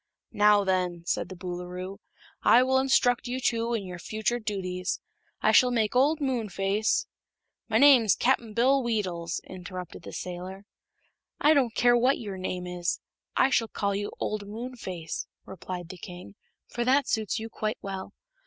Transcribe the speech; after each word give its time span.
"Now, 0.33 0.63
then," 0.63 1.03
said 1.05 1.29
the 1.29 1.35
Boolooroo, 1.35 1.99
"I 2.41 2.63
will 2.63 2.79
instruct 2.79 3.27
you 3.27 3.39
two 3.39 3.75
in 3.75 3.85
your 3.85 3.99
future 3.99 4.39
duties. 4.39 4.99
I 5.43 5.51
shall 5.51 5.69
make 5.69 5.95
old 5.95 6.19
Moonface" 6.19 7.05
"My 7.69 7.77
name's 7.77 8.15
Cap'n 8.15 8.53
Bill 8.53 8.81
Weedles," 8.81 9.41
interrupted 9.43 10.01
the 10.01 10.11
sailor. 10.11 10.65
"I 11.39 11.53
don't 11.53 11.75
care 11.75 11.95
what 11.95 12.17
your 12.17 12.39
name 12.39 12.65
is; 12.65 12.99
I 13.37 13.51
shall 13.51 13.67
call 13.67 13.93
you 13.93 14.11
old 14.19 14.47
Moonface," 14.47 15.27
replied 15.45 15.89
the 15.89 15.99
king, 15.99 16.33
"for 16.67 16.83
that 16.83 17.07
suits 17.07 17.37
you 17.37 17.47
quite 17.47 17.77
well. 17.83 18.11